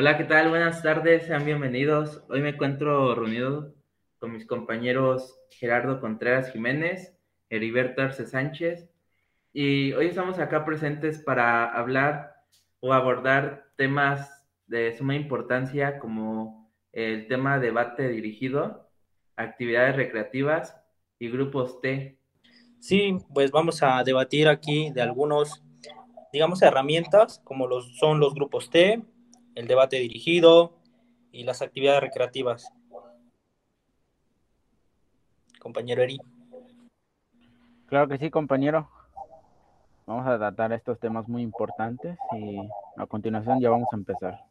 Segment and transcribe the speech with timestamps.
[0.00, 0.48] Hola, ¿qué tal?
[0.48, 2.22] Buenas tardes, sean bienvenidos.
[2.28, 3.74] Hoy me encuentro reunido
[4.20, 7.18] con mis compañeros Gerardo Contreras Jiménez,
[7.50, 8.88] Heriberto Arce Sánchez,
[9.52, 12.32] y hoy estamos acá presentes para hablar
[12.78, 18.88] o abordar temas de suma importancia como el tema debate dirigido,
[19.34, 20.80] actividades recreativas
[21.18, 22.20] y grupos T.
[22.78, 25.60] Sí, pues vamos a debatir aquí de algunos,
[26.32, 29.02] digamos, herramientas como los, son los grupos T,
[29.58, 30.78] el debate dirigido
[31.32, 32.72] y las actividades recreativas.
[35.58, 36.20] Compañero Eri.
[37.86, 38.88] Claro que sí, compañero.
[40.06, 42.60] Vamos a tratar estos temas muy importantes y
[42.96, 44.44] a continuación ya vamos a empezar.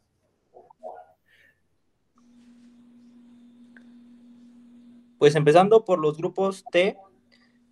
[5.17, 6.97] Pues empezando por los grupos T,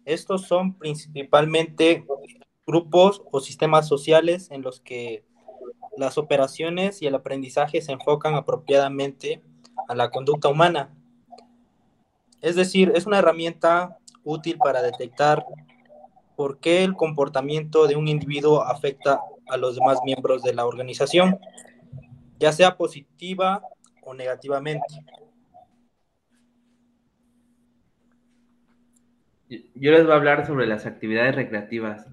[0.05, 2.07] estos son principalmente
[2.65, 5.25] grupos o sistemas sociales en los que
[5.97, 9.41] las operaciones y el aprendizaje se enfocan apropiadamente
[9.87, 10.89] a la conducta humana.
[12.41, 15.45] Es decir, es una herramienta útil para detectar
[16.35, 21.39] por qué el comportamiento de un individuo afecta a los demás miembros de la organización,
[22.39, 23.63] ya sea positiva
[24.01, 24.85] o negativamente.
[29.47, 32.07] Yo les voy a hablar sobre las actividades recreativas.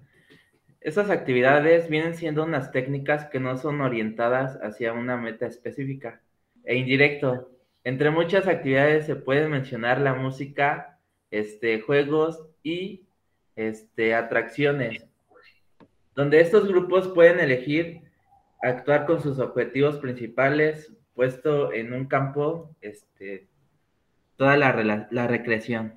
[0.84, 6.20] Estas actividades vienen siendo unas técnicas que no son orientadas hacia una meta específica
[6.64, 7.50] e indirecto.
[7.84, 10.98] Entre muchas actividades se pueden mencionar la música,
[11.30, 13.04] este, juegos y
[13.54, 15.06] este, atracciones,
[16.16, 18.02] donde estos grupos pueden elegir
[18.60, 23.46] actuar con sus objetivos principales puesto en un campo este,
[24.36, 25.94] toda la, la recreación.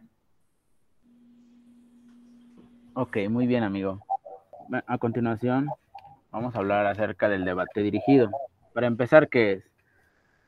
[2.94, 4.05] Ok, muy bien, amigo.
[4.88, 5.70] A continuación,
[6.32, 8.32] vamos a hablar acerca del debate dirigido.
[8.74, 9.64] Para empezar, ¿qué es?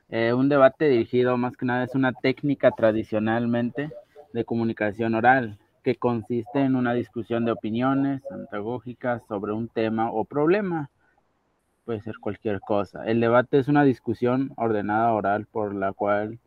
[0.08, 3.90] Eh, un debate dirigido más que nada es una técnica tradicionalmente
[4.32, 10.24] de comunicación oral que consiste en una discusión de opiniones antagógicas sobre un tema o
[10.24, 10.90] problema.
[11.84, 13.06] Puede ser cualquier cosa.
[13.06, 16.40] El debate es una discusión ordenada oral por la cual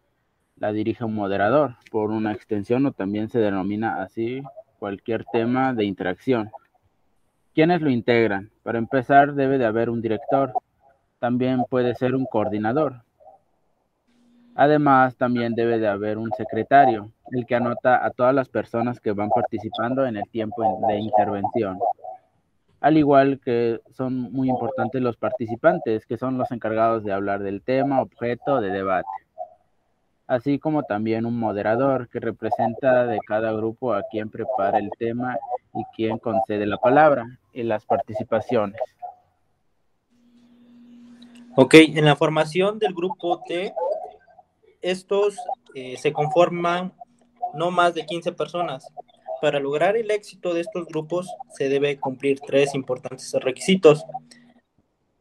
[0.58, 4.44] la dirige un moderador, por una extensión o también se denomina así
[4.78, 6.52] cualquier tema de interacción.
[7.54, 8.50] ¿Quiénes lo integran?
[8.64, 10.54] Para empezar, debe de haber un director.
[11.20, 13.04] También puede ser un coordinador.
[14.56, 19.12] Además, también debe de haber un secretario, el que anota a todas las personas que
[19.12, 21.78] van participando en el tiempo de intervención.
[22.80, 27.62] Al igual que son muy importantes los participantes, que son los encargados de hablar del
[27.62, 29.08] tema, objeto de debate
[30.32, 35.38] así como también un moderador que representa de cada grupo a quien prepara el tema
[35.74, 38.80] y quien concede la palabra en las participaciones.
[41.56, 43.74] Ok, en la formación del grupo T,
[44.82, 45.36] estos
[45.76, 46.94] eh, se conforman
[47.54, 48.88] no más de 15 personas.
[49.42, 54.06] Para lograr el éxito de estos grupos se debe cumplir tres importantes requisitos.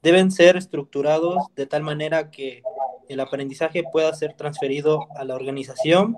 [0.03, 2.63] Deben ser estructurados de tal manera que
[3.09, 6.17] el aprendizaje pueda ser transferido a la organización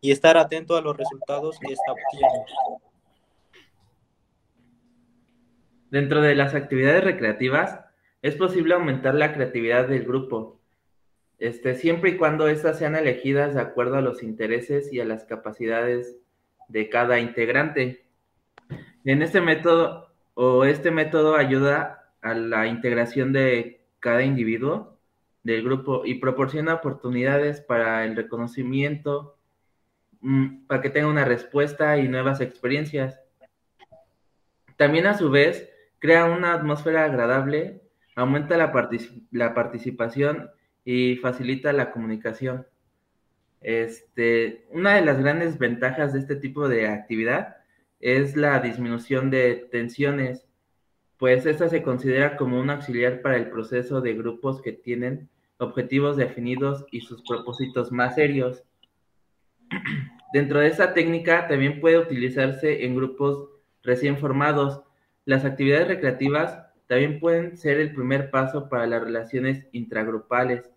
[0.00, 2.44] y estar atento a los resultados que está obtiene.
[5.96, 7.80] Dentro de las actividades recreativas,
[8.20, 10.60] es posible aumentar la creatividad del grupo,
[11.38, 15.24] este, siempre y cuando éstas sean elegidas de acuerdo a los intereses y a las
[15.24, 16.18] capacidades
[16.68, 18.04] de cada integrante.
[19.06, 24.98] En este método, o este método ayuda a la integración de cada individuo
[25.44, 29.38] del grupo y proporciona oportunidades para el reconocimiento,
[30.20, 33.18] mm, para que tenga una respuesta y nuevas experiencias.
[34.76, 37.82] También a su vez crea una atmósfera agradable,
[38.14, 38.72] aumenta la,
[39.30, 40.50] la participación
[40.84, 42.66] y facilita la comunicación.
[43.60, 47.56] Este, una de las grandes ventajas de este tipo de actividad
[48.00, 50.46] es la disminución de tensiones,
[51.18, 55.28] pues esta se considera como un auxiliar para el proceso de grupos que tienen
[55.58, 58.62] objetivos definidos y sus propósitos más serios.
[60.32, 63.48] Dentro de esta técnica también puede utilizarse en grupos
[63.82, 64.82] recién formados.
[65.26, 70.70] Las actividades recreativas también pueden ser el primer paso para las relaciones intragrupales.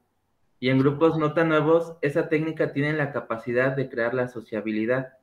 [0.59, 5.13] Y en grupos no tan nuevos, esa técnica tiene la capacidad de crear la sociabilidad.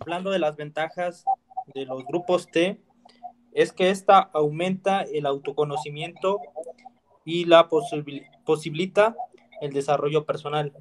[0.00, 1.24] Hablando de las ventajas
[1.72, 2.82] de los grupos T,
[3.52, 6.40] es que esta aumenta el autoconocimiento
[7.24, 9.14] y la posibilita
[9.60, 10.72] el desarrollo personal.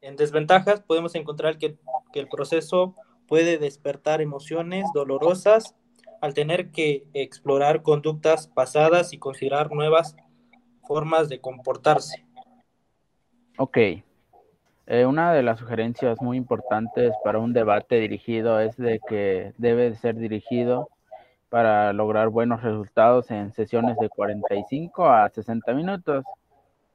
[0.00, 1.78] En desventajas podemos encontrar que,
[2.14, 2.96] el proceso
[3.32, 5.74] puede despertar emociones dolorosas
[6.20, 10.16] al tener que explorar conductas pasadas y considerar nuevas
[10.86, 12.26] formas de comportarse.
[13.56, 13.78] Ok.
[13.78, 19.94] Eh, una de las sugerencias muy importantes para un debate dirigido es de que debe
[19.94, 20.90] ser dirigido
[21.48, 26.26] para lograr buenos resultados en sesiones de 45 a 60 minutos,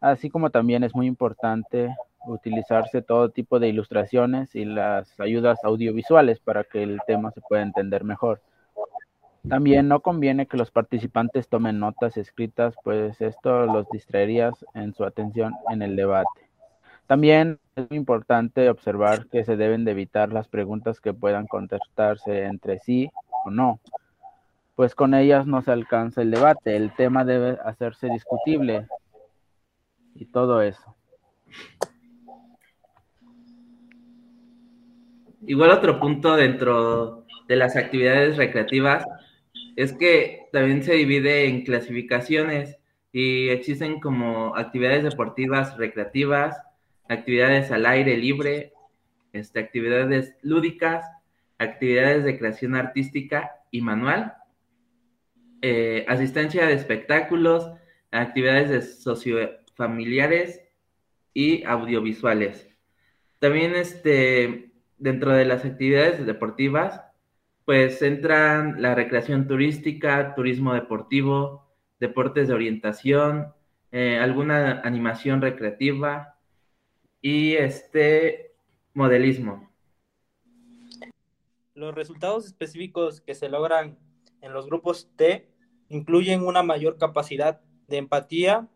[0.02, 1.96] así como también es muy importante
[2.28, 7.62] utilizarse todo tipo de ilustraciones y las ayudas audiovisuales para que el tema se pueda
[7.62, 8.42] entender mejor.
[9.48, 15.06] También no conviene que los participantes tomen notas escritas, pues esto los distraería en su
[15.06, 16.50] atención en el debate.
[17.06, 22.80] También es importante observar que se deben de evitar las preguntas que puedan contestarse entre
[22.80, 23.10] sí
[23.46, 23.80] o no,
[24.76, 28.88] pues con ellas no se alcanza el debate, el tema debe hacerse discutible
[30.14, 30.96] y todo eso.
[35.46, 39.06] Igual otro punto dentro de las actividades recreativas
[39.76, 42.78] es que también se divide en clasificaciones
[43.12, 46.58] y existen como actividades deportivas recreativas,
[47.08, 48.74] actividades al aire libre,
[49.34, 51.06] este, actividades lúdicas,
[51.60, 54.34] actividades de creación artística y manual,
[55.62, 57.72] eh, asistencia de espectáculos,
[58.12, 60.62] actividades de sociofamiliares
[61.34, 62.68] y audiovisuales.
[63.40, 64.67] También este,
[64.98, 67.02] dentro de las actividades deportivas,
[67.66, 71.68] pues entran la recreación turística, turismo deportivo,
[72.00, 73.54] deportes de orientación,
[73.92, 76.38] eh, alguna animación recreativa,
[77.22, 78.54] y este
[78.94, 79.70] modelismo.
[81.74, 83.98] Los resultados específicos que se logran
[84.42, 85.50] en los grupos T
[85.90, 88.68] incluyen una mayor capacidad de empatía,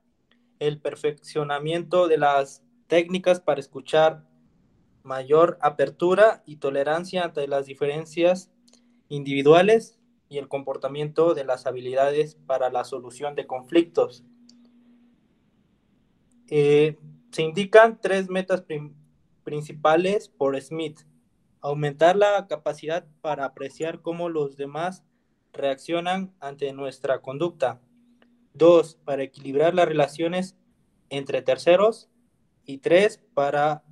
[0.60, 4.28] el perfeccionamiento de las técnicas para escuchar,
[5.04, 8.52] mayor apertura y tolerancia ante las diferencias
[9.10, 10.00] individuales
[10.30, 14.24] y el comportamiento de las habilidades para la solución de conflictos.
[16.48, 16.98] Eh,
[17.32, 18.64] se indican tres metas
[19.44, 21.00] principales por Smith.
[21.62, 25.04] Aumentar la capacidad para apreciar cómo los demás
[25.54, 27.82] reaccionan ante nuestra conducta.
[28.54, 30.58] Dos, para equilibrar las relaciones
[31.10, 32.10] entre terceros.
[32.66, 33.84] Y tres, para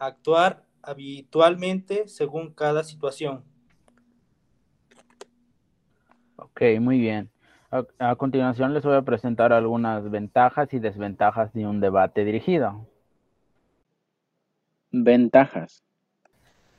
[0.00, 3.44] actuar habitualmente según cada situación.
[6.36, 7.30] Ok, muy bien.
[7.98, 12.86] A, continuación les voy a presentar algunas ventajas y desventajas de un debate dirigido.
[14.90, 15.84] Ventajas.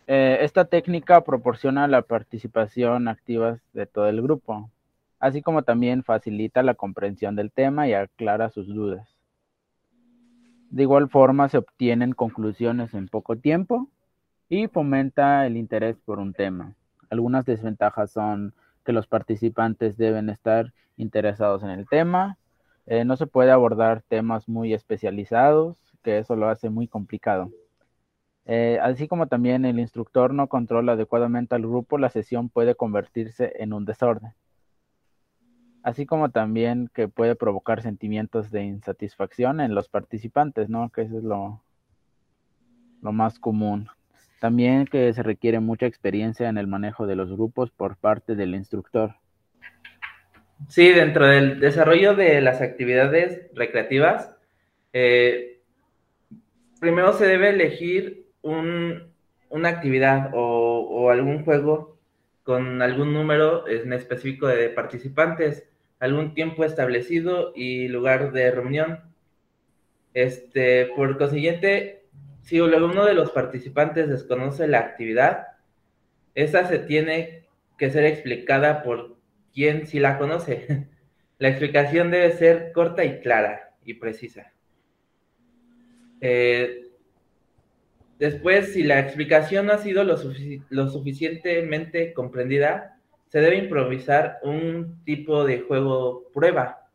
[0.08, 4.70] Eh, esta técnica proporciona la participación activa de todo el grupo,
[5.20, 9.21] así como también facilita la comprensión del tema y aclara sus dudas.
[10.72, 13.90] De igual forma se obtienen conclusiones en poco tiempo
[14.48, 16.76] y fomenta el interés por un tema.
[17.10, 18.54] Algunas desventajas son
[18.86, 22.38] que los participantes deben estar interesados en el tema.
[22.86, 27.52] Eh, no se puede abordar temas muy especializados, que eso lo hace muy complicado.
[28.46, 33.52] Eh, así como también el instructor no controla adecuadamente al grupo, la sesión puede convertirse
[33.58, 34.34] en un desorden.
[35.83, 40.89] Así como también que puede provocar sentimientos de insatisfacción en los participantes, ¿no?
[40.89, 41.63] Que eso es lo,
[43.01, 43.88] lo más común.
[44.39, 48.56] También que se requiere mucha experiencia en el manejo de los grupos por parte del
[48.56, 49.16] instructor.
[50.68, 54.36] Sí, dentro del desarrollo de las actividades recreativas,
[54.94, 55.62] eh,
[56.79, 61.98] primero se debe elegir una actividad o, o, algún juego
[62.44, 65.67] con algún número en específico de participantes,
[66.01, 69.01] algún tiempo establecido y lugar de reunión.
[70.15, 72.05] Este, por consiguiente,
[72.41, 75.48] si uno de los participantes desconoce la actividad,
[76.34, 77.46] esa se tiene
[77.77, 79.15] que ser explicada por
[79.53, 80.88] quien sí la conoce.
[81.38, 84.53] La explicación debe ser corta y clara y precisa.
[86.22, 86.91] Eh,
[88.20, 93.00] después, si la explicación no ha sido lo suficientemente comprendida,
[93.32, 96.90] se debe improvisar un tipo de juego prueba.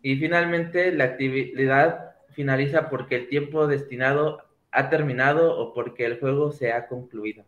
[0.00, 6.52] Y finalmente, la actividad finaliza porque el tiempo destinado ha terminado o porque el juego
[6.52, 7.44] se ha concluido.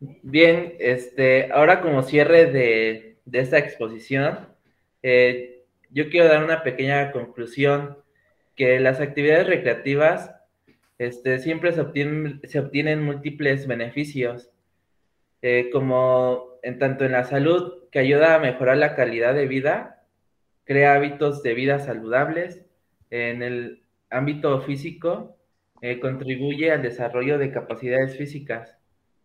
[0.00, 4.48] Bien, este, ahora como cierre de, esta exposición,
[5.04, 7.96] eh, yo quiero dar una pequeña conclusión,
[8.56, 10.34] que las actividades recreativas
[10.98, 14.50] este, siempre se obtienen, se obtienen múltiples beneficios,
[15.42, 20.04] eh, como en tanto en la salud, que ayuda a mejorar la calidad de vida,
[20.64, 22.64] crea hábitos de vida saludables,
[23.10, 25.36] en el ámbito físico,
[25.82, 28.78] eh, contribuye al desarrollo de capacidades físicas.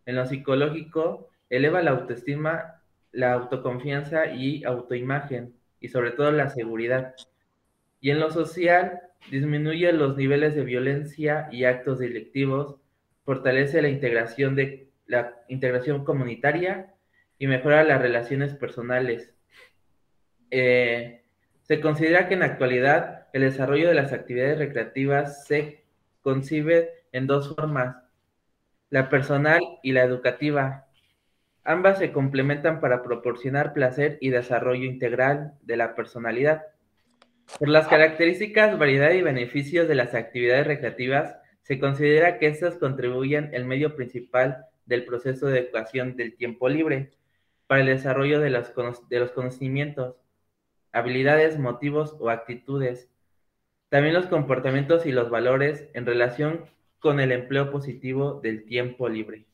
[0.04, 7.14] En lo psicológico, eleva la autoestima, la autoconfianza y autoimagen, y sobre todo la seguridad.
[8.00, 12.76] Y en lo social, disminuye los niveles de violencia y actos delictivos,
[13.24, 16.94] fortalece la integración, de, la integración comunitaria
[17.38, 19.34] y mejora las relaciones personales.
[20.50, 21.22] Eh,
[21.62, 25.84] se considera que en la actualidad el desarrollo de las actividades recreativas se
[26.22, 27.96] concibe en dos formas,
[28.90, 30.86] la personal y la educativa.
[31.64, 36.62] Ambas se complementan para proporcionar placer y desarrollo integral de la personalidad.
[37.58, 43.50] Por las características, variedad y beneficios de las actividades recreativas, se considera que estas contribuyen
[43.52, 47.10] el medio principal del proceso de educación del tiempo libre
[47.68, 48.72] para el desarrollo de los,
[49.08, 50.16] de los conocimientos,
[50.90, 53.08] habilidades, motivos o actitudes.
[53.90, 56.64] También los comportamientos y los valores en relación
[56.98, 59.46] con el empleo positivo del tiempo libre.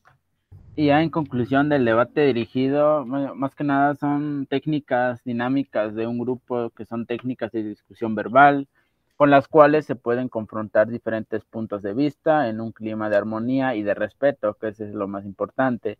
[0.77, 6.17] Y ya en conclusión del debate dirigido, más que nada son técnicas dinámicas de un
[6.17, 8.67] grupo que son técnicas de discusión verbal,
[9.15, 13.75] con las cuales se pueden confrontar diferentes puntos de vista en un clima de armonía
[13.75, 15.97] y de respeto, que eso es lo más importante.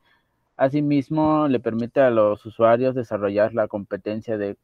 [0.58, 4.58] Asimismo, le permite a los usuarios desarrollar la competencia de,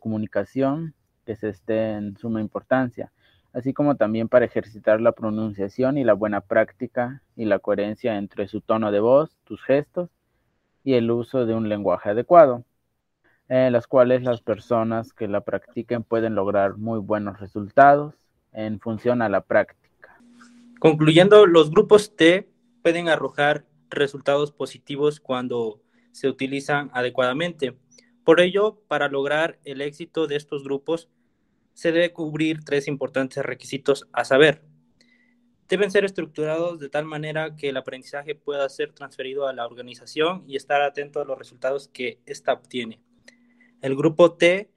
[0.00, 0.94] comunicación,
[1.24, 3.12] que se esté en suma importancia
[3.52, 8.48] así como también para ejercitar la pronunciación y la buena práctica y la coherencia entre
[8.48, 10.10] su tono de voz, tus gestos
[10.84, 12.64] y el uso de un lenguaje adecuado,
[13.48, 18.14] en las cuales las personas que la practiquen pueden lograr muy buenos resultados
[18.52, 20.18] en función a la práctica.
[20.78, 22.48] Concluyendo, los grupos T
[22.82, 25.82] pueden arrojar resultados positivos cuando
[26.12, 27.76] se utilizan adecuadamente.
[28.24, 31.08] Por ello, para lograr el éxito de estos grupos,
[31.74, 34.62] se debe cubrir tres importantes requisitos a saber.
[35.68, 40.44] Deben ser estructurados de tal manera que el aprendizaje pueda ser transferido a la organización
[40.46, 43.00] y estar atento a los resultados que ésta obtiene.
[43.80, 44.70] El grupo T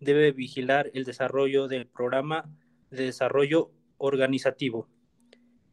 [0.00, 2.48] debe vigilar el desarrollo del programa
[2.90, 4.88] de desarrollo organizativo.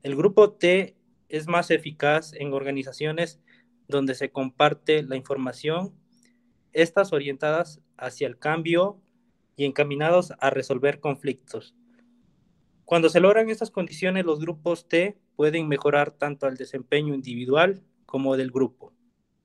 [0.02, 0.96] El grupo T
[1.34, 3.42] es más eficaz en organizaciones
[3.88, 5.92] donde se comparte la información,
[6.74, 9.02] estas orientadas hacia el cambio
[9.56, 11.76] y encaminados a resolver conflictos.
[12.86, 18.38] Cuando se logran estas condiciones, los grupos T pueden mejorar tanto el desempeño individual como
[18.38, 18.94] del grupo.